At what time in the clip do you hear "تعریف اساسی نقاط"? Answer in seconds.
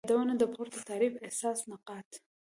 0.89-2.09